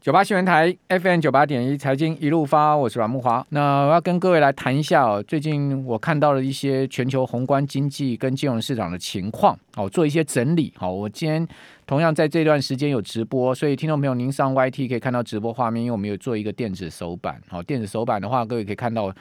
[0.00, 3.46] 九八新闻台 FM 九八点一财经一路发，我是阮木华。
[3.50, 10.72] 那我要跟各位来谈一下哦，最近我看到了一些全球宏观经济跟金融市场的情况，好，做一些整理。
[10.74, 11.46] 好，我今天
[11.90, 17.42] 同样在这段时间有直播，所以听众朋友您上 YT 可以看到直播画面，因为我们有做一个电子手板。
[17.48, 19.12] 好，电子手板的话，各位可以看到。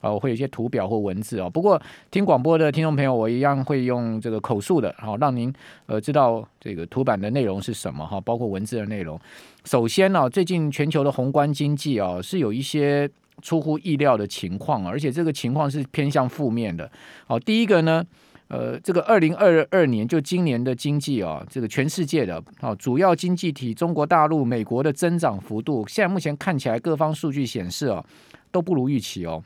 [0.00, 1.50] 哦，会有一些图表或文字哦。
[1.50, 5.52] 不过听广播的听众朋友，我一样会用这个口述的，好让您
[5.86, 9.18] 呃知道这个图版的内容是什么哈，包括文字的内容。
[9.64, 13.10] 首先呢，最近全球的宏观经济啊是有一些
[13.42, 16.88] 出乎意料的情况，而且这个情况是偏向负面的。
[17.26, 18.04] 好，第一个呢，
[18.48, 28.04] 呃，这个二零二二年就今年的经济啊，这个全世界的啊主要经济体中国大陆、美国的增长幅度，现在目前看起来各方数据显示哦，
[28.50, 29.42] 都不如预期哦。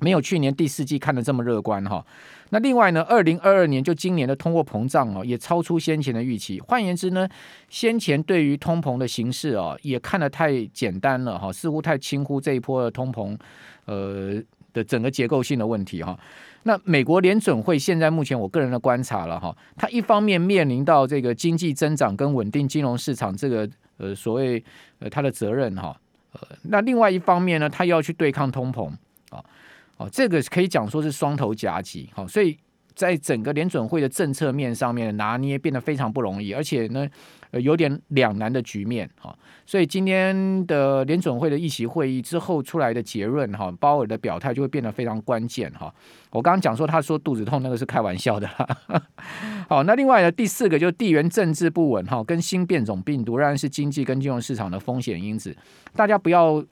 [0.00, 2.06] 没有去年第四季看得这么乐观哈。
[2.50, 6.60] 那另外呢，二零二二年就今年的通货膨胀哦，也超出先前的预期。
[6.60, 7.28] 换言之呢，
[7.68, 13.36] 先前对于通膨的形势哦，也看得太简单了哈，似乎太轻忽这一波的通膨
[13.86, 14.40] 呃
[14.72, 16.18] 的整个结构性的问题哈。
[16.64, 24.62] 那美国联准会现在目前我个人的观察了哈，它一方面面临到这个经济增长跟稳定金融市场这个呃所谓
[24.98, 25.98] 呃它的责任哈，
[26.32, 28.92] 呃那另外一方面呢，它又要去对抗通膨。
[30.00, 32.56] 哦，这个可以讲说是双头夹击，哈，所以
[32.98, 37.08] 在整个联准会的政策面上面拿捏变得非常不容易，而且呢，
[37.52, 39.32] 有点两难的局面，哈，
[39.64, 45.94] 所以今天的联准会的议席会议之后出来的结论，哈，鲍尔的表态就会变得非常关键，哈。
[46.30, 49.02] 我刚刚讲说他说肚子痛那个是开玩笑的啦，
[49.70, 55.56] 好，那另外呢，第四个就是地缘政治不稳，哈，跟新变种病毒仍然是经济跟金融市场的风险因子，
[55.94, 56.64] 大家不要。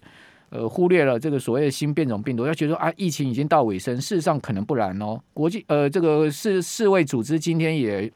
[0.50, 5.20] 呃，忽略了这个所谓的新变种病毒，要觉得啊，疫情已经到尾声，事实上可能不然哦。
[5.34, 8.11] 国际呃，这个世世卫组织今天也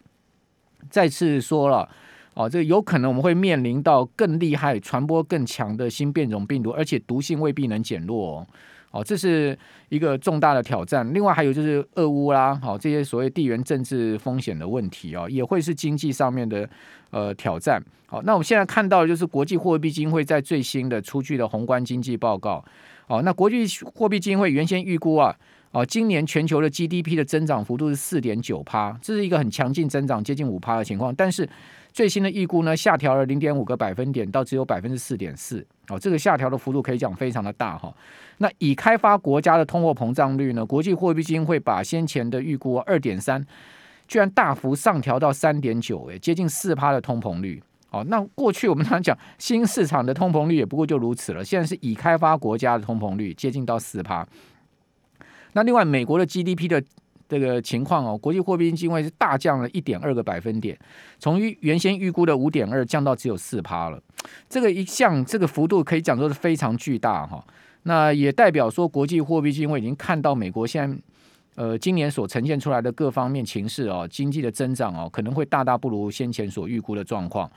[0.89, 1.89] 再次说了，
[2.35, 8.47] 哦，这有可能我们会面临到更厉害、传播更强的新变种病毒，而且毒性未必能减弱哦。
[8.91, 9.57] 哦，这是
[9.89, 11.13] 一个重大的挑战。
[11.15, 16.69] 另外还有就是俄乌啦，好，这些所谓地缘政治风险的问题啊，也会是经济上面的
[17.11, 17.83] 呃挑战。
[18.07, 22.65] 好，那我们现在看到的就是国际货币基金会在最新的出具的宏观经济报告。
[23.07, 23.65] 哦，那国际
[23.95, 25.37] 货币基金会原先预估啊，
[25.71, 31.49] 哦，今年全球的 GDP 的增长幅度是四点九趴，这是一个很强劲增长，接近五趴的情况，但是。
[31.93, 35.67] 最新的预估呢，下调了零点五个百分点，到只有百分之四点四。
[35.89, 37.93] 哦，这个下调的幅度可以讲非常的大哈。
[38.39, 43.45] 那已开发国家的通货膨胀率呢，国际货币基金会把先前的预估二点三，
[44.07, 47.63] 居然大幅上调到三点九，诶，接近四趴的通膨率。
[47.91, 54.27] 哦，那过去我们常讲新市场的通膨率也不过就如此了，现在是已开发国家的通膨率接近到四趴。
[55.55, 56.83] 那另外美国的 GDP 的。
[57.31, 60.77] 这个情况哦，国际货币基金会是大降了一点二个百分点，
[61.21, 64.03] 从原先预估的五点二降到只有四趴了。
[64.49, 67.45] 这个一降，这个幅度可以讲说是非常巨大哈。
[67.85, 70.99] 那也代表说，国际货币基金会已经看到美国现在
[71.55, 77.49] 呃今年所呈现出来的各方面情势哦，经济的增长哦可能会大大不如先前所预估的状况。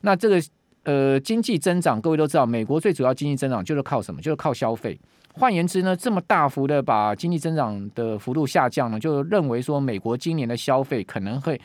[0.00, 0.42] 那这个
[0.84, 4.20] 呃经济增长，各位都知道，美国最主要经济增长就是靠什么？
[4.20, 4.98] 就是靠消费。
[5.34, 11.60] 换言之呢，这么大幅的把经济增长的幅度下降呢，就认为说美国今年的消费可能会，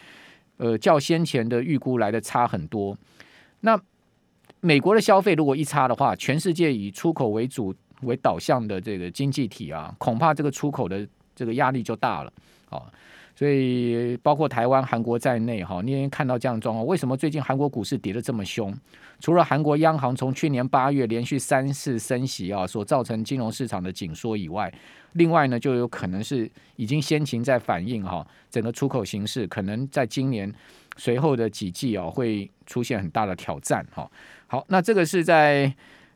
[0.57, 2.95] 呃，较先前的预估来的差很多。
[3.61, 3.79] 那
[4.61, 12.33] 美国的消费如果一差的话，全世界以出口为主为导向的这个经济体啊，恐怕这个出口的这个压力就大了，
[12.69, 12.83] 啊。
[13.37, 16.87] 所以包括台湾、韩国在内，哈，你也看到这样的状况。
[16.87, 18.73] 为什么最近韩国股市跌得这么凶？
[19.19, 24.73] 除了韩国央行从去年八月连续三次升息啊，所造成金融市场的紧缩以外，
[25.13, 30.49] 另外呢，就有可能是已经先行在反映哈，整个出口形势可能在今年
[30.95, 34.09] 随后的几季啊，会出现很大的挑战哈。
[34.47, 35.69] 好，那这个是在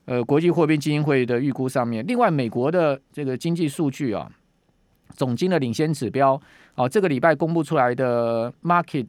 [0.06, 2.06] 呃国际货币基金会的预估上面。
[2.08, 4.32] 另外，美国的这个经济数据啊。
[5.16, 6.40] 总经的领先指标，
[6.76, 9.06] 哦，这个礼拜公布出来的 market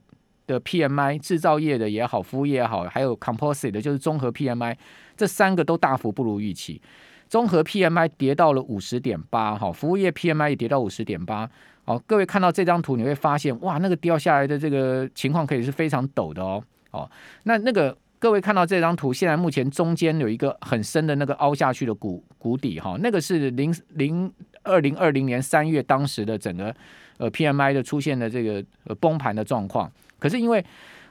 [0.47, 4.77] 的 PMI，制造业的也好，服务业也好，还有 composite 的，就是综合 PMI，
[5.17, 6.81] 这三个都大幅不如预期。
[7.29, 11.49] 综合 PMI 跌到了五十点八，哈，服务业 PMI 也跌到五十点八。
[11.85, 16.63] 哦，各位看到这张图，你会发现，哇，那个掉下来的这个情况可以是非常陡的哦。
[16.91, 17.09] 哦，
[17.45, 24.33] 那那个各位看到这张图，现在目前中间有一个很深的那个凹下去的谷谷底，哈，那个是零零。
[24.63, 26.75] 二零二零年三月，当时的整个
[27.19, 30.65] 呃 PMI 的出现的这个呃崩盘的状况，可是因为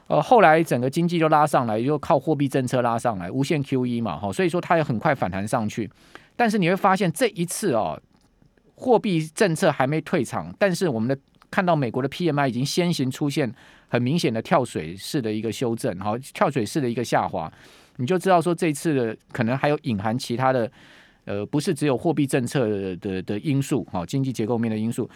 [0.08, 5.90] 呃后来整个经济就拉上来，又靠货币政策拉上来，无限 QE 嘛，哈，所以说它也很快反弹上去。
[6.36, 8.02] 但是你会发现这一次哦，
[8.76, 11.18] 货币政策还没退场，但是我们的
[11.52, 13.54] 看到美国的 PMI 已经先行出现
[13.88, 17.52] 很明显的跳水式的一个修正，好，跳水式的一个下滑，
[17.98, 20.72] 你就知道说这次的可能还有隐含其他的，
[21.30, 25.08] 呃，不是只有货币政策的的因素，好，经济结构面的因素。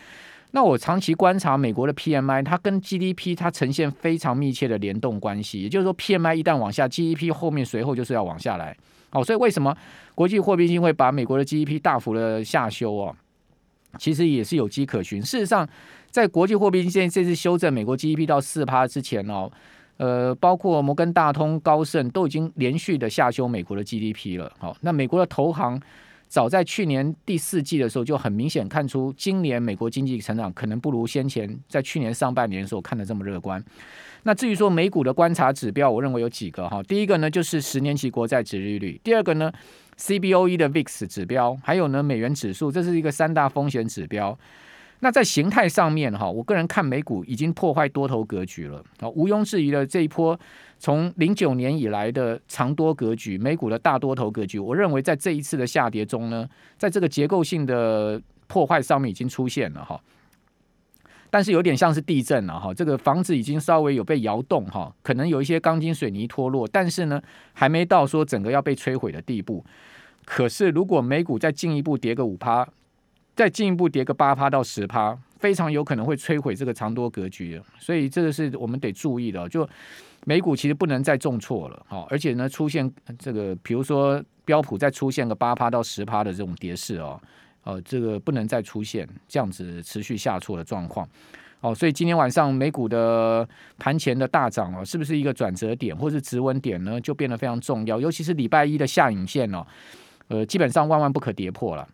[0.51, 5.63] 那我长期观察美国的 PMI，它跟 GDP 它呈现非常密切的联动关系。
[5.63, 8.77] 也就是说，PMI 一旦往下，GDP 后面随后就是要往下来。
[9.10, 9.75] 好，所以为什么
[10.13, 13.15] 国际货币基金会把美国的 GDP 大幅的下修哦？
[13.98, 15.19] 其实也是有迹可循。
[15.19, 15.68] 事实上，
[16.12, 19.51] 在国际货币基金这次修正美国 GDP 到四趴之前哦，
[20.03, 24.51] 呃，包括摩根大通、高盛都已经连续的下修美国的 GDP 了。
[24.59, 25.81] 好，那美国的投行。
[26.27, 33.63] 早在去年第四季的时候，就很明显看出今年美国经济成长可能不如先前在去年上半年的时候看的这么乐观。
[34.23, 36.81] 那至于说美股的观察指标，我认为有几个哈。
[36.83, 39.51] 第一个呢，就是十年期国债殖利率；第二个呢
[40.00, 44.35] ，CBOE 的 VIX 指标；还有呢，美元指数，这是一个三大风险指标。
[44.99, 50.39] 那在形态上面哈，我个人看美股已经破坏多头格局了啊，毋庸置疑的这一波
[50.79, 56.47] 从零九年以来的长多格局，美股的大多头格局，我认为在这一次的下跌中呢，
[56.77, 59.99] 在这个结构性的破坏上面已经出现了哈，
[61.29, 69.65] 但是有点像是地震了哈，这个房子已经稍微有被摇动哈，可能有一些钢筋水泥脱落，但是呢，还没到说整个要被摧毁的地步。
[70.23, 72.65] 可是如果美股再进一步跌个五趴，
[73.35, 79.50] 再进一步跌个八趴到十趴，非常有可能会摧毁这个长多格局，所以这个是我们得注意的。
[79.50, 79.68] 就
[80.25, 87.19] 美股其实不能再重挫了，好，而且呢，出现这个，比如说标普再出现个八趴到十趴的这种跌势哦，
[87.63, 91.07] 呃，这个不能再出现这样子持续下挫的状况，
[91.59, 93.45] 哦，所以今天晚上美股的
[93.77, 97.01] 盘前的大涨哦，是不是一个转折点或是止稳点呢？
[97.01, 99.65] 就变得非常重要，尤其是礼拜一的下影线哦，
[100.29, 101.86] 呃，基本上万万不可跌破了。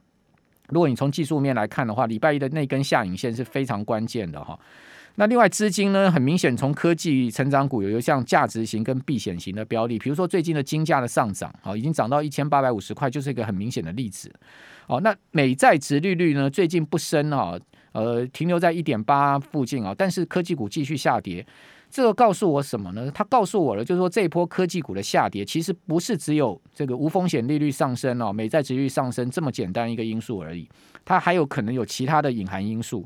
[0.70, 4.58] 如果你从技术面来看的话，礼拜一的那根下影线是非常关键的哈。
[5.16, 14.32] 那另外资金呢，很明显从科技成长股有一个像价值型跟避险型的标的，比如说最近的金价的上涨，啊，已经涨到一千八百五十块，就是一个很明显的例子。
[14.88, 17.60] 哦，那美债殖利率呢，最近不升啊，
[17.92, 21.46] 呃，停留在一点八附近啊，但是科技股继续下跌。
[21.90, 23.12] 这个告诉我什么呢？
[23.14, 30.70] 它告诉我了，就是说这一波科技股的下跌，其实不是只有这个无风险利率上升哦，美债殖利率上升这么简单一个因素而已，
[31.04, 33.06] 它还有可能有其他的隐含因素。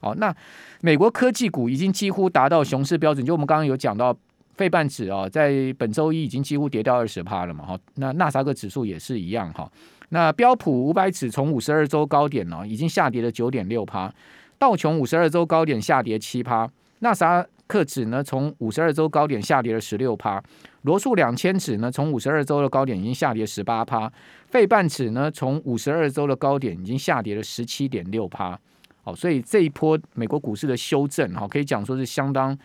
[0.00, 0.34] 哦，那
[0.80, 4.14] 美国科技股已经几乎达到熊市标准，就我们刚刚有讲到，
[4.54, 9.70] 费半指啊，在本周一已经几乎跌掉二十趴了嘛，哈，那纳斯达克指数也是一样哈，
[10.10, 14.12] 那标普五百指从五十二周高点呢，已经下跌了九点六趴，
[14.58, 20.42] 道琼五十二周高点下跌七趴，纳啥克指呢，从五十二周高点下跌了十六趴，
[20.82, 24.12] 罗素两千指呢，从五十二周的高点已经下跌十八趴，
[24.48, 28.58] 费半指呢，从五十二周的高点已经下跌了十七点六趴。
[29.02, 32.56] 好，所以这一波美国股市的修正，哈，可以讲说是相当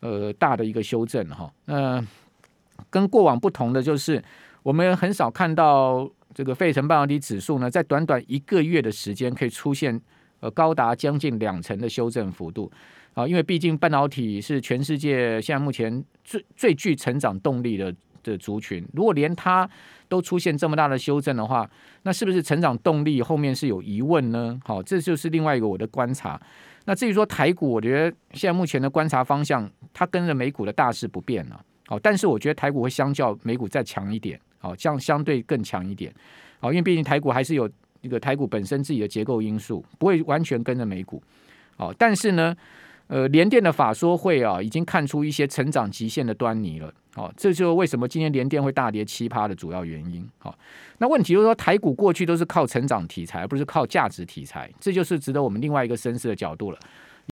[0.00, 1.52] 呃大的一个修正，哈。
[1.66, 2.04] 那
[2.90, 4.22] 跟过往不同的就是，
[4.62, 10.00] 我们很少看到这个费城半导体指数呢，在短短一个月的时间，可以出现
[10.50, 12.70] 高达将近两成的修正幅度。
[13.14, 19.68] 啊，因为毕竟半导体是全世界现在目前最最具成长动力的的族群，如果连它
[20.08, 21.66] 都出现这么大的修正的话，
[22.02, 24.60] 那是不是成长动力后面是有疑问呢？
[24.64, 26.38] 好，这就是另外一个我的观察。
[26.84, 31.58] 那至于说台股，我觉得现在目前的观察方向，它跟着美股的大势不变了。
[31.86, 36.12] 好，但是我觉得台股会相较美股再强一点，好，相相对更强一点。
[36.60, 37.70] 好，因为毕竟台股还是有
[38.06, 41.22] 一个台股本身自己的结构因素，不会完全跟着美股。
[41.76, 42.56] 好，但是呢。
[43.08, 46.92] 呃，联电的法说会啊，已经看出一些成长极限的端倪了。
[47.14, 50.28] 哦，这就是为什么今天联电会大跌七葩的主要原因。
[50.38, 50.54] 好、哦，
[50.98, 56.78] 那问题就是说，台股过去都是靠成长题材，而不是靠价值题材，这就是值得我们另外一个深思的角度了。